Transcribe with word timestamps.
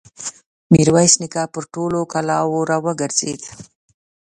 ميرويس 0.71 1.13
نيکه 1.21 1.43
پر 1.53 1.63
ټولو 1.73 1.99
کلاوو 2.13 2.67
را 2.69 2.77
وګرځېد. 2.85 3.41